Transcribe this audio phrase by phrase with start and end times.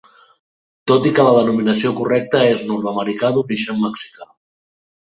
[0.91, 4.31] Tot i que la denominació correcta és nord-americà d'origen mexicà.